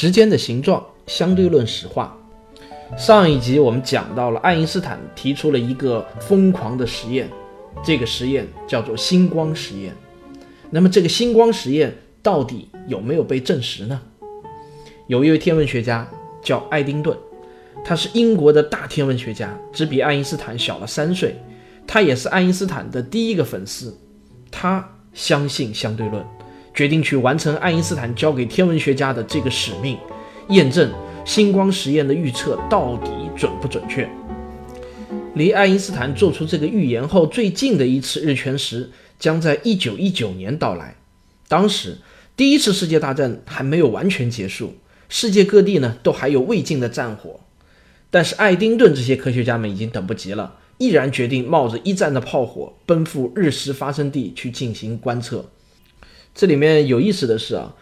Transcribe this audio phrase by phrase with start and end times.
[0.00, 2.16] 时间的形状，相对论史话。
[2.96, 7.28] 上一集我们讲到了爱因斯坦提出了一个疯狂的实验，
[7.84, 9.94] 这个实验叫做星光实验。
[10.70, 14.00] 那么这个星光实验到底有没有被证实呢？
[15.06, 16.08] 有一位天文学家
[16.42, 17.14] 叫爱丁顿，
[17.84, 21.36] 他是英国的大天文学家，只比爱因斯坦小了三岁。
[21.86, 23.94] 他也是爱因斯坦的第一个粉丝，
[24.50, 26.24] 他相信相对论。
[26.72, 29.98] 决定去完成爱因斯坦交给天文学家的这个使命，
[30.48, 30.90] 验证
[31.24, 34.08] 星光实验的预测到底准不准确。
[35.34, 40.96] 离爱因斯坦做出这个预言后最近的一次日全食将在一九一九年到来。
[41.46, 41.98] 当时，
[42.36, 44.74] 第一次世界大战还没有完全结束，
[45.08, 47.40] 世界各地呢都还有未尽的战火。
[48.10, 55.50] 但是爱丁顿这些科学家们已经等不及了，毅然决定冒着一战的炮火，奔赴日食发生地去进行观测。
[56.34, 57.74] 这里面有意思的是啊，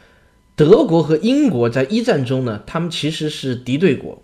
[0.56, 4.22] 德国和英国在一战中呢，他们其实是敌对国。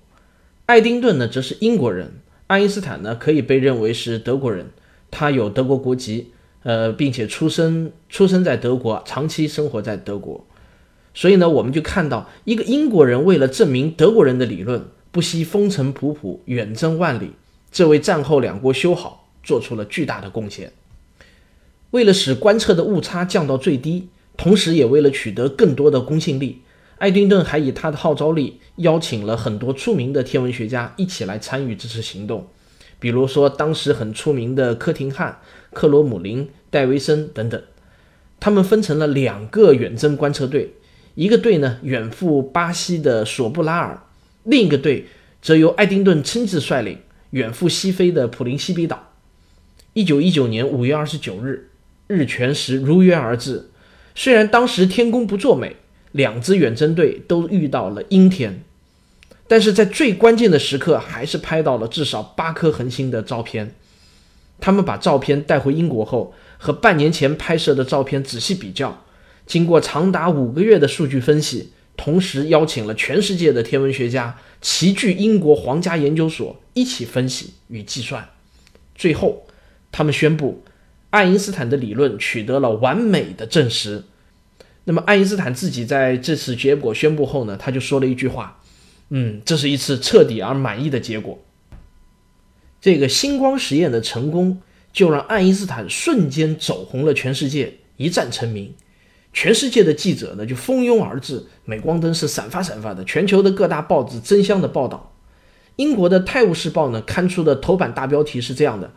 [0.66, 2.14] 爱丁顿呢则是英国人，
[2.46, 4.70] 爱因斯坦呢可以被认为是德国人，
[5.10, 10.46] 他有德国国籍，呃，并且出生出生在德国，长期生活在德国。
[11.12, 17.32] 所以呢，我们就看到一个英国人为了证明德国人的理论，不惜风尘仆仆，远征万里，
[17.70, 20.72] 这为战后两国修好做出了巨大的贡献。
[21.90, 24.08] 为了使观测的误差降到最低。
[24.36, 26.62] 同时，也为了取得更多的公信力，
[26.98, 32.48] 爱丁顿还以他的号召力邀请了很多出名的天文学家一起来参与这次行动。
[32.98, 35.40] 比如说，当时很出名的科廷汉、
[35.72, 37.62] 克罗姆林、戴维森等等。
[38.40, 40.74] 他们分成了两个远征观测队，
[41.14, 44.02] 一个队呢远赴巴西的索布拉尔，
[44.42, 45.06] 另一个队
[45.40, 46.98] 则由爱丁顿亲自率领，
[47.30, 49.12] 远赴西非的普林西比岛。
[49.92, 51.70] 一九一九年五月二十九日，
[52.08, 53.70] 日全食如约而至。
[54.14, 55.76] 虽然当时天公不作美，
[56.12, 58.62] 两支远征队都遇到了阴天，
[59.48, 63.74] 但是在最关键的时刻，还是拍到了至少八颗恒星的照片。
[64.60, 69.04] 他们把照片带回英国后，和半年前拍摄的照片仔细比较，
[69.46, 78.28] 经过长达五个月的数据分析，同时邀请了全世界的天文学家齐聚英国皇家研究所一起分析与计算。
[78.94, 79.44] 最后，
[79.90, 80.62] 他们宣布。
[81.14, 84.02] 爱因斯坦的理论取得了完美的证实。
[84.82, 88.60] 那么，爱因斯坦自己在这次结果宣布后呢，他就说了一句话
[89.10, 91.38] ：“嗯，这是一次彻底而满意的结果。”
[92.82, 94.60] 这个星光实验的成功，
[94.92, 98.74] 就让爱因斯坦瞬间走红了全世界，一战成名。
[99.32, 105.14] 全世界的记者呢就蜂拥而至，镁光灯是闪发闪发的，全球的各大报纸争相的报道。
[105.76, 108.92] 英国的《泰晤士报》呢刊出的头版大标题是这样的：“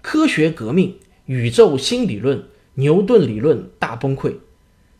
[0.00, 0.96] 科学革命。”
[1.28, 2.42] 宇宙新理论，
[2.76, 4.36] 牛顿理论大崩溃。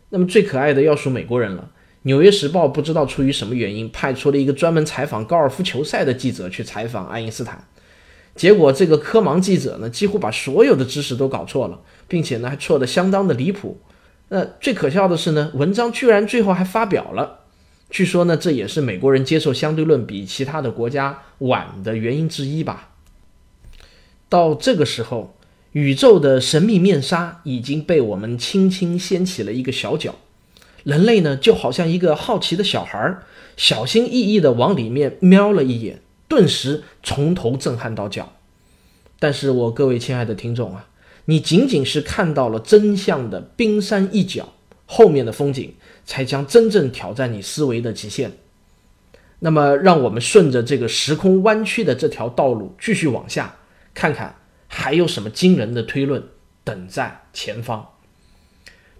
[0.09, 1.71] 那么最可爱的要数美国人了。
[2.03, 7.67] 《纽约时报》不知道出于什么原因，派出了一个专门采访高尔夫球赛的记者去采访爱因斯坦。
[8.35, 13.79] 结果这个科盲记者呢，几乎把所有的知识都搞错了，并且呢还错得相当的离谱。
[14.27, 17.39] 那最可笑的是呢，文章居然最后还发表了。
[17.89, 22.91] 据说呢，这也是美国人接受相对论比其他的国家晚的原因之一吧。
[24.29, 25.35] 到这个时候。
[25.73, 30.15] 宇宙的神秘面纱已经被我们轻轻掀起了一个小角，
[30.83, 33.17] 人类呢就好像一个好奇的小孩，
[33.55, 38.33] 小心翼翼地往里面瞄了一眼，顿时从头震撼到脚。
[39.19, 40.87] 但是我各位亲爱的听众啊，
[41.25, 44.53] 你仅仅是看到了真相的冰山一角，
[44.87, 45.75] 后面的风景
[46.05, 48.31] 才将真正挑战你思维的极限。
[49.41, 53.55] 那么，让我们顺着这个时空弯曲的这条道路继续往下
[53.93, 54.35] 看看。
[54.69, 56.23] 还有什么惊人的推论
[56.63, 57.85] 等在前方？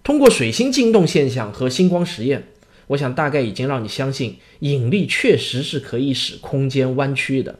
[0.04, 2.50] 通过水星进动现象和星光实验，
[2.88, 7.60] 我想大概已经让你相信引力确实是可以使空间弯曲的。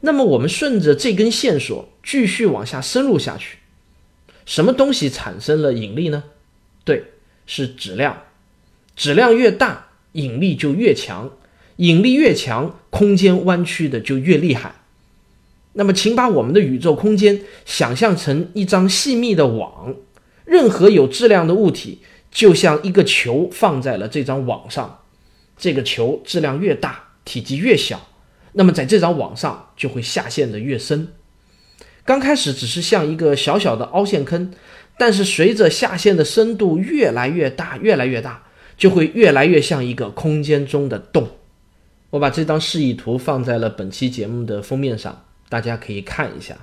[0.00, 3.58] 那么，我们顺着这根线索继续往下深入下去，
[4.44, 6.24] 什么东西产生了引力呢？
[6.84, 7.04] 对，
[7.46, 8.24] 是质量。
[8.94, 11.30] 质量越大，引力就越强；
[11.76, 14.74] 引力越强，空间弯曲的就越厉害。
[15.78, 19.94] 那么，请把我们的宇宙空间想象成一张细密的网，
[20.46, 22.00] 任何有质量的物体
[22.30, 25.00] 就像一个球放在了这张网上，
[25.58, 28.08] 这个球质量越大，体积越小，
[28.54, 31.08] 那么在这张网上就会下陷得越深。
[32.06, 34.52] 刚开始只是像一个小小的凹陷坑，
[34.98, 38.44] 但是随着下陷的深度越来越大，越来越大，
[38.78, 41.28] 就会越来越像一个空间中的洞。
[42.10, 46.56] 我把这张示意图放在了本期节目的封面上，大家可以看一下。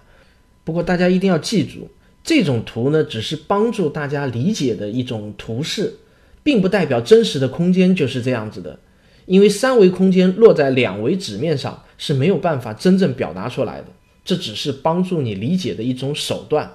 [0.64, 1.90] 不过大家一定要记住，
[2.24, 5.98] 这种图呢，只是帮助大家理解的一种图示，
[6.44, 8.80] 并不代表真实的空间就是这样子的。
[9.26, 13.88] 因为三维空间落在两维纸面上是没有办法真正表达出来的，
[14.26, 16.74] 这只是帮助你理解的一种手段。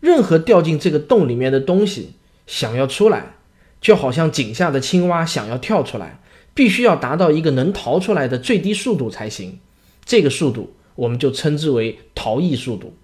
[0.00, 2.12] 任何掉进这个洞里面的东西
[2.46, 3.34] 想要出来，
[3.80, 6.20] 就好像井下的青蛙想要跳出来。
[6.54, 9.60] 必须要达到一个能逃出来的最低速度才行，
[10.04, 12.96] 这个速度我们就称之为逃逸速度。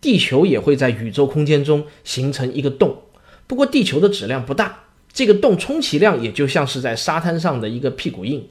[0.00, 3.02] 地球也会在宇宙空间中形成一个洞，
[3.46, 8.48] 不过地球的质量不大，这个洞充其量也就像是在沙滩上的一个屁股印。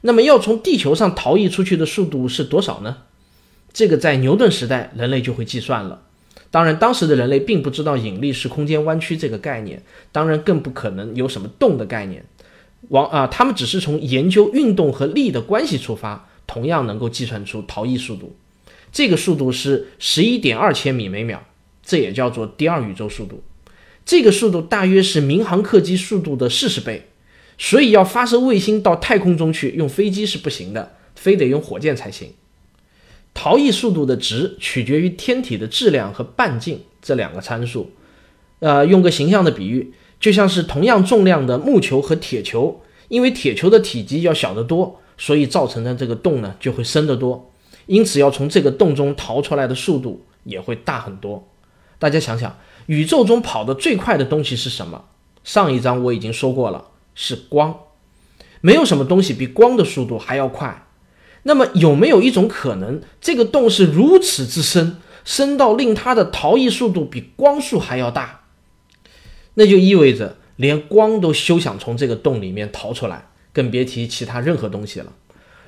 [0.00, 2.96] 那么要从地球上逃逸出去的速度是多少呢？
[3.74, 6.02] 这个在牛顿时代人类就会计算了。
[6.50, 9.82] 当然，当时的人类并不知道引力是空间弯曲这个概念，
[10.12, 12.24] 当然更不可能有什么洞的概念。
[12.88, 18.36] 往啊，他们只是从研究运动和力的关系出发，同样能够计算出逃逸速度。
[18.92, 21.42] 这个速度是十一点二千米每秒，
[21.84, 23.42] 这也叫做第二宇宙速度。
[24.06, 27.08] 这个速度大约是民航客机速度的四十倍，
[27.58, 32.32] 所以要发射卫星到太空中去，用飞机是不行的，非得用火箭才行。
[33.32, 37.90] 逃逸速度的值取决于天体的质量和半径这两个参数。
[38.60, 39.92] 呃，用个形象的比喻。
[40.20, 47.50] 就像是同样重量的木球和铁球，因为铁球的体积要小得多，所以造成的这个洞呢就会深得多，
[47.86, 51.48] 因此要从这个洞中逃出来的速度也会大很多。
[51.98, 55.04] 大家想想，宇宙中跑得最快的东西是什么？
[55.42, 57.78] 上一章我已经说过了，是光。
[58.60, 60.86] 没有什么东西比光的速度还要快。
[61.42, 68.44] 那么有没有一种可能，这个洞是如此之深，深到令它的逃逸速度比光速还要大？
[69.54, 75.10] 那就意味着连光都休想从这个洞里面逃出来，更别提其他任何东西了。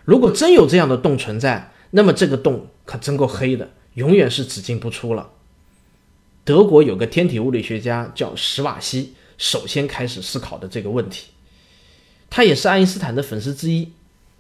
[0.05, 5.31] 如果真有这样的洞存在，那么这个洞可真够黑的，永远是只进不出了。
[6.45, 11.29] 德国有个天体物理学家叫史瓦西，首先开始思考的这个问题。
[12.29, 13.93] 他也是爱因斯坦的粉丝之一，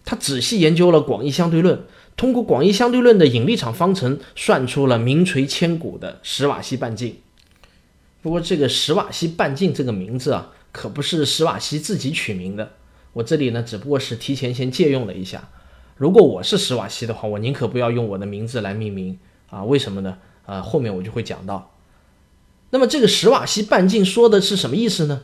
[0.05, 1.85] 他仔细研究了广义相对论，
[2.17, 7.17] 通过广义相对论的引力场方程，算出了名垂千古的史瓦西半径。
[8.23, 12.73] 不过这个史瓦西半径这个名字啊，可不是史瓦西自己取名的。
[13.17, 15.49] 我这里呢，只不过是提前先借用了一下。
[15.97, 19.19] 如果我是史瓦西的话，我宁可不要用我的名字来命名
[19.49, 19.65] 啊？
[19.65, 20.19] 为什么呢？
[20.45, 21.73] 啊，后面我就会讲到。
[22.69, 25.23] 那么这个史瓦西半径说的是什么意思呢？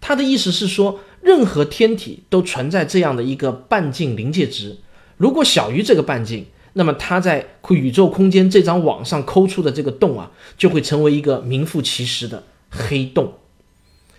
[0.00, 4.78] 它的意思是说，任何天体都存在这样的一个半径临界值，
[5.18, 6.46] 如果小于这个半径。
[6.72, 13.34] 那么它在宇宙空间这张网上抠出的这个洞啊，就会成为一个名副其实的黑洞。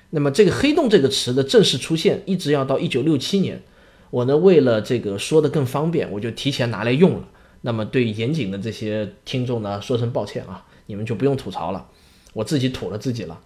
[0.10, 3.62] 那么这个黑洞这个词的正式出现，一直要到一九六七年。
[4.10, 7.28] 我呢为了这个说的更方便，我就提前拿来用了。
[7.62, 11.88] 那么对严谨的这些听众呢，说声抱歉啊，你们就不用吐槽了，
[12.34, 13.40] 我自己吐了自己了。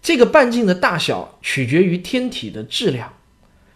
[0.00, 3.12] 这个半径的大小取决于天体的质量。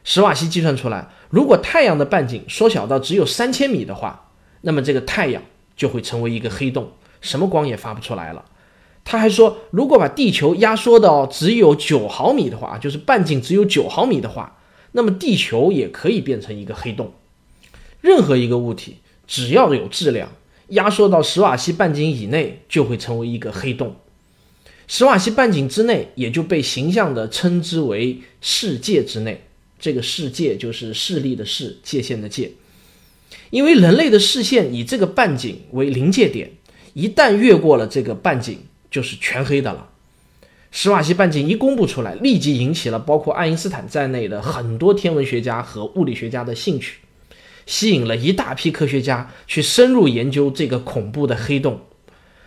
[0.05, 4.29] 史瓦西计算出来，如果太阳的半径缩小到只有三千米的话。
[4.65, 5.43] 那么这个太阳
[5.75, 8.45] 就会成为一个黑洞，什么光也发不出来了。
[9.05, 14.59] 他还说，如果把地球压缩到只有九毫米的话，就是半径只有九毫米的话，
[14.93, 17.13] 那么地球也可以变成一个黑洞。
[18.01, 20.33] 任何一个物体只要有质量，
[20.69, 23.97] 压缩到史瓦西半径以内，就会成为一个黑洞。
[24.87, 29.45] 史瓦西半径之内，也就被形象地称之为世界之内。
[29.79, 32.53] 这个世界就是势力的势，界限的界。
[33.51, 36.51] 因为人类的视线以这个半径为临界点，
[36.95, 38.59] 一旦越过了这个半径，
[38.93, 39.89] 就是全黑的了。
[40.71, 46.99] 史瓦西半径一公布出来，立即引起了包括爱因斯坦在内的很多天文学家和物理学家的兴趣，
[47.67, 51.81] 吸引了一大批科学家去深入研究这个恐怖的黑洞。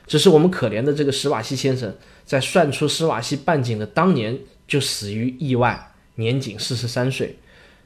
[0.07, 7.37] 只是我们可怜的这个史瓦西先生，在算出史瓦西半径的当年就死于意外，年仅四十三岁，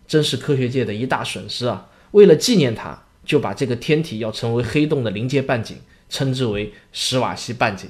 [0.07, 1.87] 真是科学界的一大损失啊！
[2.11, 3.03] 为了纪念他。
[3.25, 5.77] 就把这个天体要成为黑洞的临界半径
[6.09, 7.87] 称之为史瓦西半径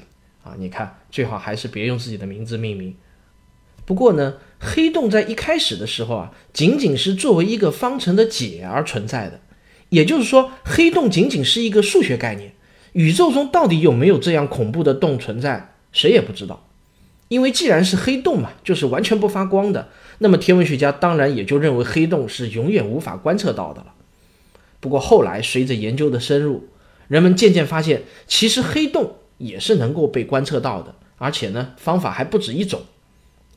[0.50, 0.56] 啊！
[0.58, 2.96] 你看，最好还是别用自己的名字命名。
[3.86, 9.40] 不过呢，黑洞在一开始的时候啊，仅仅是作为一个方程的解而存在的，
[9.90, 12.54] 也就是说，黑洞仅仅是一个数学概念。
[12.94, 16.68] 宇宙中到底有没有这样恐怖的洞存在，谁也不知道。
[17.28, 23.94] 因为既然是黑洞嘛，就是完全不发光的，那么天文学家当然也就认为黑洞是永远无法观测到的了。
[24.80, 26.70] 不过后来随着研究的深入，
[27.08, 32.82] 人们渐渐发现，其实黑洞也是能够被观测到的，而且呢，方法还不止一种。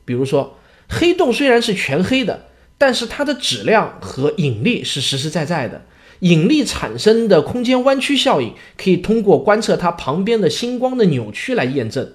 [0.05, 0.57] 比如说，
[0.89, 2.47] 黑洞虽然是全黑的，
[2.79, 5.83] 但是它的质量和引力是实实在在的。
[6.21, 12.13] 引力产生的空间弯曲效应，可以通过观测它旁边的星光的扭曲来验证。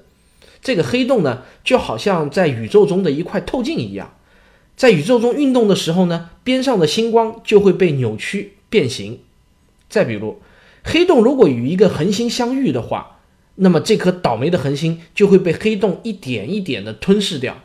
[0.62, 4.14] 这个黑洞呢，就好像在宇宙中的一块透镜一样，
[4.78, 9.20] 在宇宙中运动的时候呢，边上的星光就会被扭曲变形。
[9.90, 10.42] 再比如，
[10.84, 13.17] 黑洞如果与一个恒星相遇的话，
[13.58, 17.58] 那么这颗倒霉的恒星就会被黑洞一点一点的吞噬掉。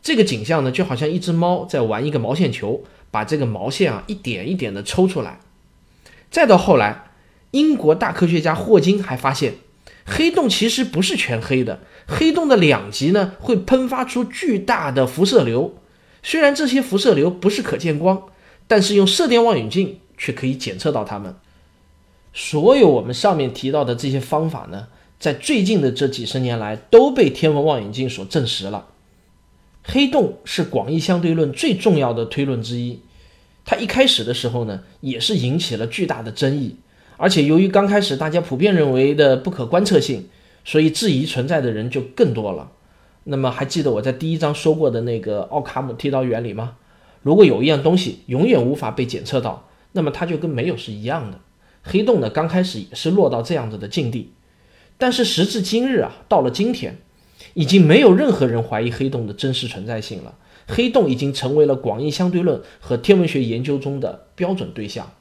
[0.00, 5.40] 这个景象呢，就好像一只猫在玩一个毛线球，把这个毛线啊一点一点的抽出来。
[6.30, 7.10] 再到后来，
[7.50, 9.54] 英国大科学家霍金还发现，
[10.04, 15.76] 黑洞其实不是全黑的，黑洞的两极呢会喷发出巨大的辐射流。
[16.22, 18.22] 虽然这些辐射流不是可见光，
[18.66, 21.34] 但是用射电望远镜却可以检测到它们。
[22.34, 28.86] 所有我们上面提到的这些方法呢，在最近的这几十年来都被天文望远镜所证实了。
[29.82, 33.00] 黑洞是广义相对论最重要的推论之一。
[33.64, 36.76] 它一开始的时候呢，也是引起了巨大的争议，
[37.16, 40.28] 而且由于刚开始大家普遍认为的不可观测性，
[40.64, 42.72] 所以质疑存在的人就更多了。
[43.24, 46.76] 那么还记得我在第一章说过的那个奥卡姆剃刀原理吗？
[47.22, 51.40] 如果有一样东西永远无法被检测到，那么它就跟没有是一样的。
[51.82, 54.32] 黑洞呢，刚开始也是落到这样子的境地，
[54.98, 56.98] 但是时至今日啊，到了今天，
[57.54, 60.34] 已经没有任何人怀疑黑洞的真实存在性了。
[60.66, 65.12] 黑洞已经成为了广义相对论和天文学研究中的标准对象。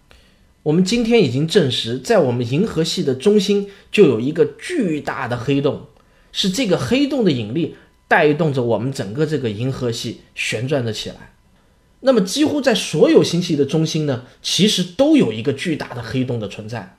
[0.64, 5.86] 我们今天已经证实，在我们银河系的中心就有一个巨大的黑洞，
[6.34, 7.76] 是这个黑洞的引力
[8.10, 11.34] 带动着我们整个这个银河系旋转了起来。
[12.02, 16.98] 那么，几乎在所有星系的中心呢，其实都有一个巨大的黑洞的存在。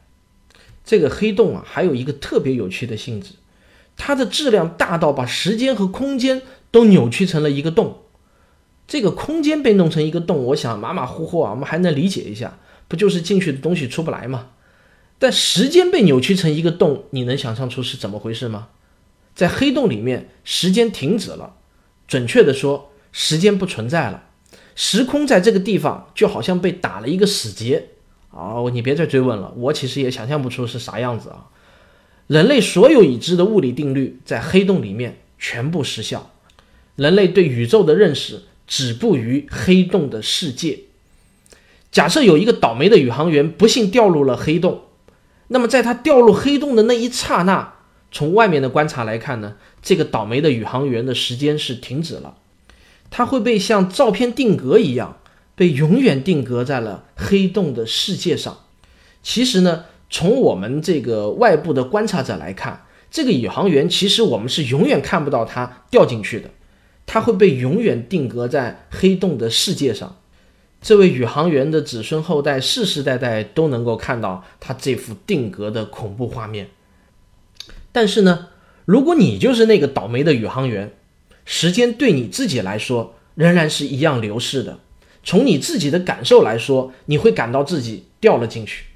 [0.89, 3.33] 这个黑洞啊，还有一个特别有趣的性质，
[3.95, 6.41] 它的质量大到把时间和空间
[6.71, 8.05] 都扭曲成了一个洞。
[8.87, 14.53] 这个空间被弄成一个洞，我想马马虎虎啊，我们还能理解一下，不就是进去的东西出不来吗？
[15.19, 18.69] 但时间被扭曲成一个洞，你能想象出是怎么回事吗？
[19.35, 21.57] 在黑洞里面，时间停止了，
[22.07, 24.31] 准确的说，时间不存在了，
[24.75, 27.91] 时空在这个地方就好像被打了一个死结
[28.31, 28.63] 啊！
[28.73, 31.47] 你别再追问了，我其实也想象不出是啥样子啊！
[32.27, 36.31] 人类所有已知的物理定律在黑洞里面全部失效，
[36.97, 38.43] 人类对宇宙的认识。
[38.71, 40.81] 止步于黑洞的世界。
[41.91, 44.83] 假设有一个倒霉的宇航员不幸掉入了黑洞，
[45.47, 47.77] 那么在他掉入黑洞的那一刹那，
[48.13, 52.37] 从外面的观察来看呢，这个倒霉的宇航员的时间是停止了，
[53.09, 55.17] 他会被像照片定格一样，
[55.59, 58.61] 被永远定格在了黑洞的世界上。
[59.25, 66.49] 其实呢，从我们这个外部的观察者来看，这个宇航员其实我们是永远看不到他掉进去的。
[67.05, 70.19] 他会被永远定格在黑洞的世界上，
[70.81, 76.69] 这位宇航员的子孙后代世世代代都能够看到他这幅定格的恐怖画面。
[77.91, 78.49] 但是呢，
[78.85, 80.93] 如果你就是那个倒霉的宇航员，
[81.45, 84.79] 时间对你自己来说仍然是一样流逝的。
[85.29, 88.87] 从你自己的感受来说，你会感到自己掉了进去。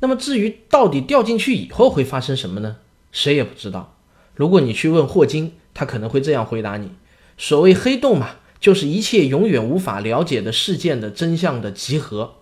[0.00, 2.76] 那么至于到底掉进去以后会发生什么呢？
[3.12, 3.96] 谁也不知道。
[4.34, 6.90] 如果你去问霍金，他可能会这样回答你。
[7.38, 12.34] 所谓黑洞嘛，就是一切永远无法了解的事件的真相的集合，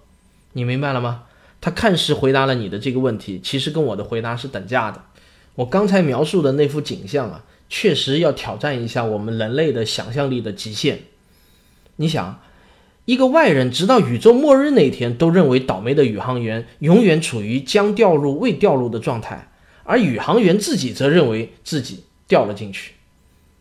[0.55, 1.27] 你明白了吗？
[1.61, 5.05] 他看似回答了你的这个问题，其实跟我的回答是等价的。
[5.55, 11.03] 我刚才描述的那幅景象啊，确实要挑战一下我们人类的想象力的极限。
[11.95, 12.41] 你想，
[13.07, 19.49] 一个外人直到宇宙末日那天都认为倒霉的宇航员永远处于将掉入未掉入的状态，
[19.85, 22.93] 而宇航员自己则认为自己掉了进去。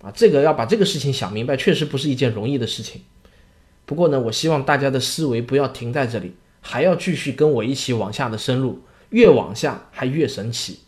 [0.01, 3.01] 啊，这个要把这个事情想明白，确实不是一件容易的事情。
[3.85, 10.79] 不过呢，我希望大家的思维不要停在这里，还要继续跟我一起往下的深入，越往下还越神奇。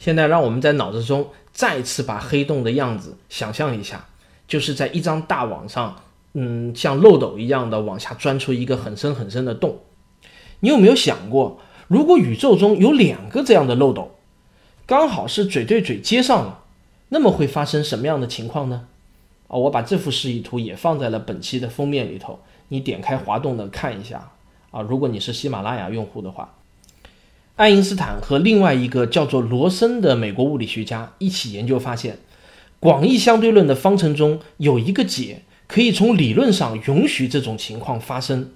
[0.00, 4.08] 现在让我们在脑子中再次把黑洞的样子想象一下，
[4.48, 6.02] 就是在一张大网上，
[6.38, 9.78] 嗯，像漏斗一样的往下钻出一个很深很深的洞。
[10.60, 14.10] 你有没有想过，如果宇宙中有两个这样的漏斗，
[14.84, 16.64] 刚好是嘴对嘴接上了？
[17.08, 18.86] 那么会发生什么样的情况呢？
[19.48, 24.32] 啊，我把这幅示意图也放在了本期的封面里头，你点开滑动的看一下
[24.72, 24.82] 啊。
[24.82, 26.54] 如果你是喜马拉雅用户的话，
[27.54, 32.18] 爱因斯坦和另外一个叫做罗森的美国物理学家一起研究发现，
[32.78, 38.50] 广义相对论的方程中有一个解，可以从理论上允许这种情况发生。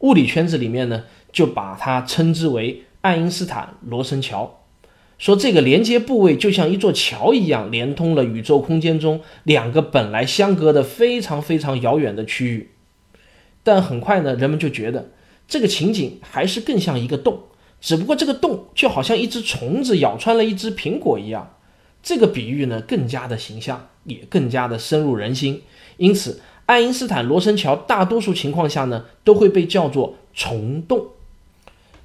[0.00, 4.60] 物理圈子里面呢，就把它称之为爱因斯坦罗森桥，
[5.18, 12.70] 说这个连接部位就像一座桥一样，连通了宇宙空间中两个本来相隔的非常非常遥远的区域。
[13.64, 15.10] 但很快呢，人们就觉得
[15.48, 17.42] 这个情景还是更像一个洞，
[17.80, 21.54] 只不过这个洞就好像一只虫子咬穿了一只苹果一样。
[22.00, 25.62] 这个比喻呢，更加的形象，也更加的深入人心。
[25.98, 31.06] 因此，爱因斯坦罗森桥大多数情况下呢，都会被叫做虫洞。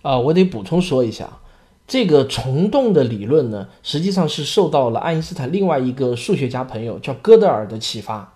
[0.01, 1.39] 啊，我得补充说一下，
[1.87, 8.33] 这个虫洞的理论呢，实际上是受到了爱因斯坦另外一个数学家朋友叫哥德尔的启发。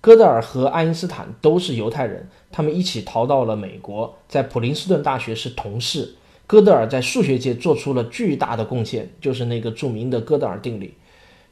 [0.00, 6.16] 哥德尔和爱因斯坦都是犹太人，他们一起逃到了美国，在普林斯顿大学是同事。
[6.46, 10.94] 哥德尔在数学界做出了巨大的贡献，就是那个著名的哥德尔定理。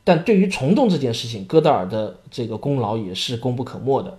[0.04, 4.19] 但对于虫洞这件事情，哥德尔的这个功劳也是功不可没的。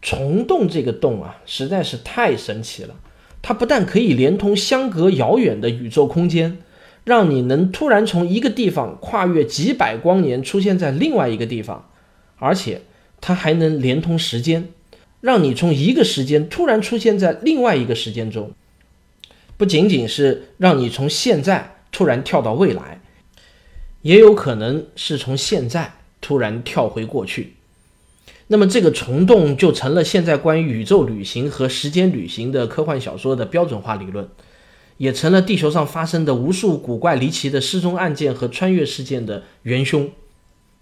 [0.00, 2.94] 虫洞这个洞啊，实在是太神奇了。
[3.40, 6.58] 它不但可以连通相隔遥远的宇宙空间，
[7.04, 11.88] 让你能突然从一个地方跨越几百光年出现在另外一个地方，
[12.36, 12.82] 而且
[13.20, 14.68] 它还能连通时间，
[15.20, 18.52] 让你从一个时间突然出现在另外一个时间中。
[19.56, 23.00] 不仅仅是让你从现在突然跳到未来，
[24.02, 27.54] 也有可能是从现在突然跳回过去。
[28.48, 34.28] 那么这个虫洞就成了现在关于宇宙旅行和时间旅行的科幻小说的标准化理论，
[34.98, 40.10] 也成了地球上发生的无数古怪离奇的失踪案件和穿越事件的元凶。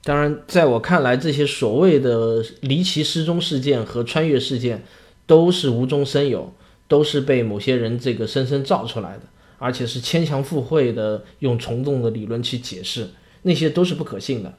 [0.03, 4.85] 当然，在我看来，这些所谓的离奇失踪事件和穿越事件
[5.27, 6.53] 都是无中生有。
[6.89, 9.21] 都是被某些人这个深深造出来的，
[9.61, 13.11] 而且是牵强附会的用虫洞的理论去解释，
[13.43, 14.55] 那些都是不可信的。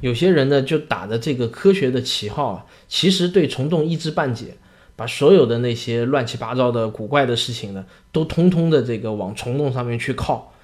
[0.00, 4.56] 有些人呢就打着这个科学的旗号啊，其实对虫洞一知半解，
[4.94, 10.54] 把所有的那些乱七八糟的古怪的事情呢，都通通的这个往虫洞上面去靠。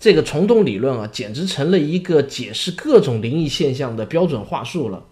[0.00, 5.04] 这个虫洞理论啊，简直成了一个解释各种灵异现象的标准话术了。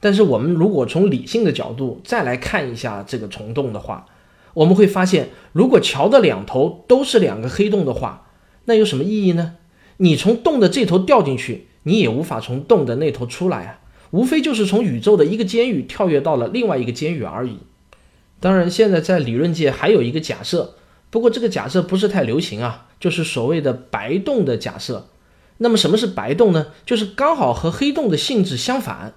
[0.00, 4.06] 但是我们如果从理性的角度再来看一下这个虫洞的话，
[4.54, 8.28] 我们会发现，如果桥的两头都是两个黑洞的话，
[8.64, 9.54] 那有什么意义呢？
[9.98, 17.58] 你从洞的这头掉进去，你也无法从洞的那头出来啊，无非就是从宇宙的一个监狱跳跃到了另外一个监狱而已。
[18.40, 20.76] 当然，现在在理论界还有一个假设，
[21.10, 25.08] 不过这个假设不是太流行啊，就是所谓的白洞的假设。
[25.58, 26.68] 那么什么是白洞呢？
[26.86, 29.12] 就是刚好和黑洞的性质相反，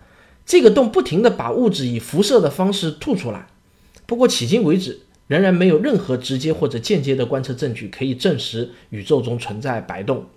[0.45, 3.47] 这个洞不停地把物质以辐射的方式吐出来。
[4.05, 10.27] 不过迄今为止，仍然没有任何直接或者间接的观测证据可以证实宇宙中存在白洞，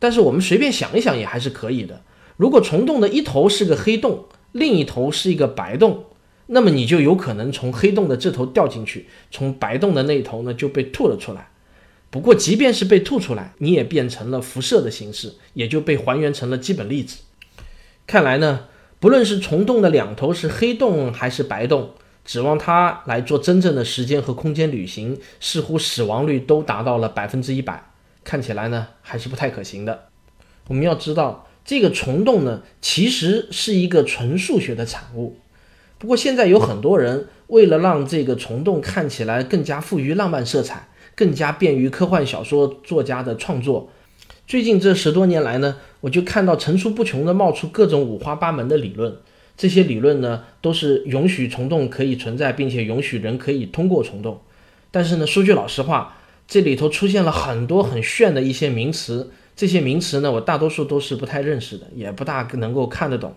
[0.00, 2.02] 但是我们随便想一想也还是可以的。
[2.36, 6.06] 如果虫洞的一头是个黑洞，另一头是一个白洞，
[6.46, 11.50] 那么你就有可能从黑洞的这头掉进去，从白洞的那头呢就被吐了出来。
[12.10, 17.18] 不过即便是被吐出来，你也变成了辐射的形式，也就被还原成了基本粒子。
[18.08, 18.64] 看来呢，
[18.98, 21.90] 不论是虫洞的两头是黑洞还是白洞。
[22.24, 27.90] 指望它来做真正的时间和空间旅行，似乎死亡率都达到了百分之一百，
[28.22, 30.08] 看起来呢还是不太可行的。
[30.68, 35.36] 我们要知道，这个虫洞呢其实是一个纯数学的产物。
[35.98, 43.90] 不过现在有很多人为了让这个虫洞看起来更加富于浪漫色彩，更加便于科幻小说作家的创作，
[44.46, 49.16] 最近这十多年来呢，我就看到层出不穷的冒出各种五花八门的理论。
[49.62, 54.40] 这些理论呢，都是允许虫洞可以存在，并且允许人可以通过虫洞。
[54.90, 63.36] 但是呢，说句老实话，这里头出现了很多很炫的一些名词，这些名词呢，我大多数都是不太认识的，也不大能够看得懂。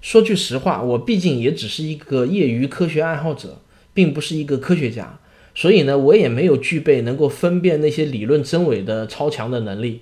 [0.00, 3.60] 说句实话，我毕竟也只是一个业余科学爱好者，
[3.92, 5.20] 并不是一个科学家，
[5.54, 10.00] 所以呢，我也没有具备能够分辨那些理论真伪的超强的能力。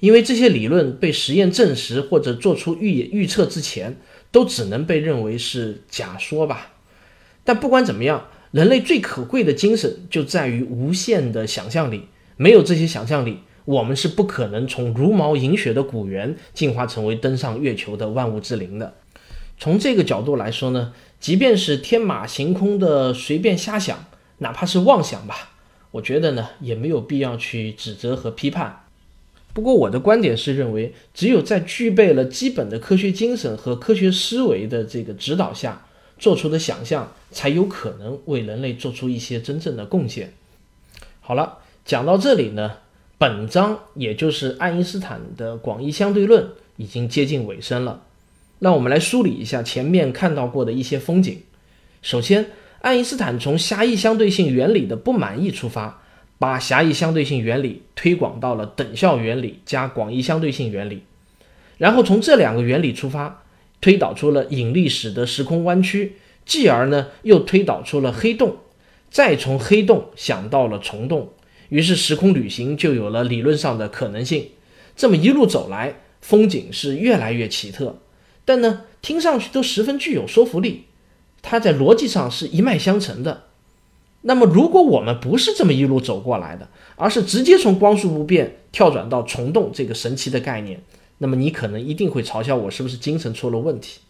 [0.00, 3.96] 因为这些理论被实验证实或者做出预预测之前。
[4.30, 6.72] 都只能被认为是假说吧，
[7.44, 12.08] 但不管怎么样，人类最可贵的精神就在于无限的想象力。
[12.36, 18.94] 没有这些想象力，我们是不可能从茹毛饮血的古猿进化成为登上月球的万物之灵的。
[19.58, 24.04] 从这个角度来说呢，即便是天马行空的随便瞎想，
[24.38, 25.54] 哪怕是妄想吧，
[25.92, 28.85] 我觉得呢也没有必要去指责和批判。
[29.56, 35.86] 不过我的观点是认为，只有在具备了基本的科学精神和科学思维的这个指导下，
[36.18, 40.34] 做出的想象才有可能为人类做出一些真正的贡献。
[41.20, 42.72] 好了，讲到这里呢，
[43.16, 48.02] 本章也就是爱因斯坦的广义相对论已经接近尾声了。
[48.58, 51.40] 让我们来梳理一下前面看到过的一些风景。
[52.02, 52.50] 首先，
[52.82, 56.02] 爱因斯坦从狭义相对性原理的不满意出发，
[56.38, 61.02] 把狭义相对性原理推广到了等效原理加广义相对性原理，
[61.78, 63.42] 然后从这两个原理出发，
[63.80, 68.56] 推导出了引力使得时空弯曲，继而呢又推导出了黑洞，
[69.10, 71.32] 再从黑洞想到了虫洞，
[71.70, 74.48] 于是时空旅行就有了理论上的可能性。
[74.94, 77.98] 这么一路走来，风景是越来越奇特，
[78.44, 80.84] 但呢听上去都十分具有说服力。
[81.40, 83.45] 它在逻辑上是一脉相承的。
[84.28, 90.80] 那么，如果我们不是这么一路走过来的，而是直接从光速不变跳转到虫洞这个神奇的概念，
[91.18, 94.00] 那么你可能一定会嘲笑我是不是精神出了问题。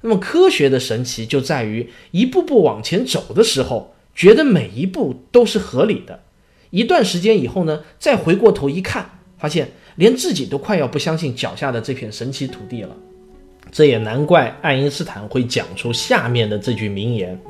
[0.00, 6.24] 那么，科学的神奇就在于一步步往前走的时候，觉得每一步都是合理的。
[6.70, 12.96] 一段时间以后呢，再回过头一看，发现连自己都快要不相信脚下的这片神奇土地了。
[13.70, 17.40] 这也难怪爱因斯坦会讲出下面的这句名言：“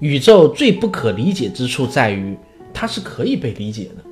[0.00, 2.36] 宇宙最不可理解之处在于，
[2.72, 4.04] 它是可以被理解的。”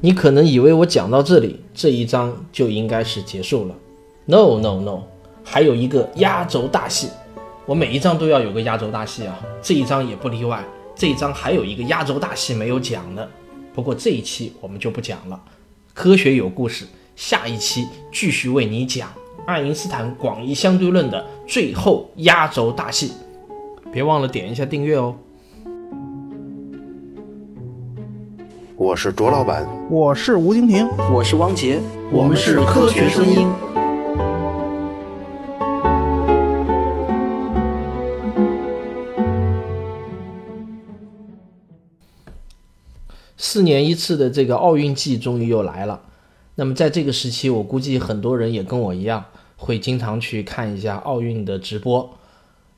[0.00, 3.74] 你可能以为我讲到这里，这一章就应该是结束了。
[4.26, 5.02] No No No，
[5.42, 7.08] 还有一个压轴大戏。
[7.64, 10.62] 我每一章都要有个压轴大戏啊，这一章也不例外。
[10.94, 13.26] 这一章还有一个压轴大戏没有讲呢，
[13.72, 15.40] 不过这一期我们就不讲了。
[15.94, 16.84] 科学有故事，
[17.16, 19.08] 下一期继续为你讲。
[19.46, 23.12] 爱因斯坦广义相对论的最后压轴大戏，
[23.94, 25.14] 别忘了点一下订阅哦。
[28.76, 31.78] 我是卓老板，我是吴婷婷，我是汪杰，
[32.10, 33.48] 我们是科学声音。
[43.36, 46.00] 四年一次的这个奥运季终于又来了。
[46.56, 49.24] 那么在这个时期，我估计很多人也跟我一样，
[49.56, 52.10] 会经常去看一下奥运的直播。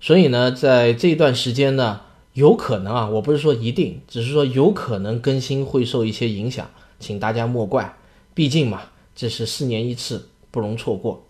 [0.06, 7.96] 所以呢，在这段时间呢，有可能啊，我不是说一定，只是说有可能更新会受一些影响，请大家莫怪。
[8.32, 8.82] 毕竟嘛，
[9.16, 11.24] 这是四年一次，不容错过。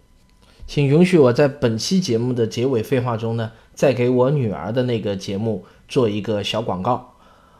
[0.67, 7.15] 请允许我在本期节目的结尾废话中呢，再给我女儿的那个节目做一个小广告。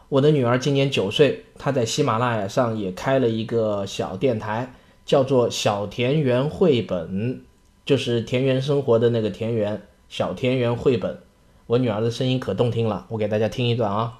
[0.09, 4.71] 我的女儿今年九岁，她在喜马拉雅上也开了一个小电台，
[5.03, 7.41] 叫做“小田园绘本”，
[7.83, 9.81] 就是田园生活的那个田园。
[10.09, 11.19] 小田园绘本，
[11.65, 14.17] 我女儿的声音可动听了，我给大家听一段啊。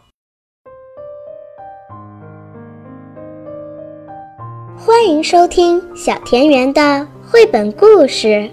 [4.78, 8.52] 欢迎收听小田园的绘本故事。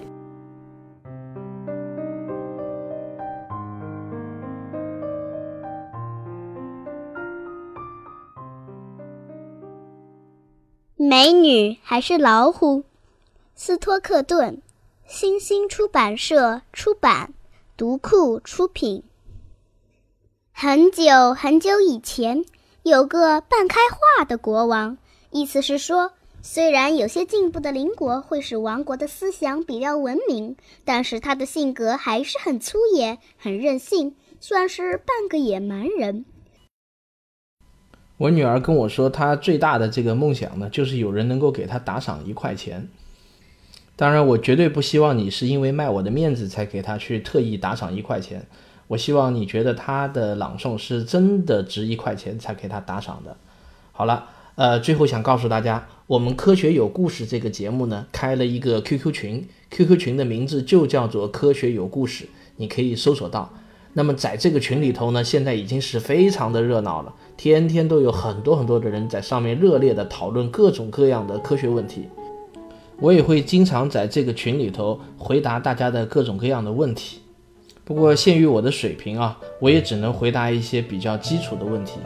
[10.96, 12.84] 美女还是老虎？
[13.56, 14.60] 斯托克顿，
[15.14, 17.34] 新星出版社出版，
[17.76, 19.04] 读库出品。
[20.50, 22.44] 很久很久以前，
[22.82, 24.98] 有个半开化的国王，
[25.30, 26.10] 意思是说，
[26.42, 36.24] 虽然有些进步的邻国会使王国的思想比较文明，但是他的性格还是很粗野、很任性，算是半个野蛮人。
[38.16, 42.88] 我女儿跟我说，她最大的这个梦想呢，就是有人能够给她打赏一块钱。
[43.96, 48.44] 当然，我绝对不希望你是因为卖我的面子才给他去特意打赏一块钱。
[48.88, 53.36] 我希望你觉得他的朗诵是真的值一块钱才给他打赏的。
[53.92, 54.26] 好了，
[54.56, 63.50] 呃，最后想告诉大家，我们科学有故事这个节目呢，开了一个 QQ 群，QQ 群的名字就叫做科学有故事，你可以搜索到。
[63.92, 72.08] 那么在这个群里头呢，现在已经是非常的热闹了，天天都有很多很多的人在上面热烈的讨论各种各样的科学问题。
[73.00, 77.20] 我也会经常在这个群里头回答大家的各种各样的问题。
[77.84, 81.98] 不过限于我的水平啊，我也只能回答一些比较基础的问题，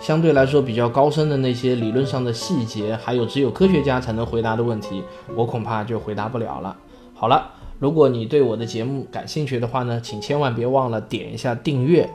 [0.00, 5.02] 相对来说比较高深的那些理论上的细节，还有只有科学家才能回答的问题，
[5.34, 6.76] 我恐怕就回答不了了。
[7.14, 7.52] 好了。
[7.78, 12.08] 如果你对我的节目感兴趣的话呢，请千万别忘了点一下订阅，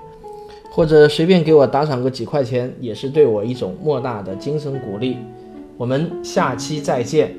[0.72, 5.18] 或者随便给我打赏个几块钱，也是对我一种莫大的精神鼓励。
[5.78, 7.36] 我们下期再见。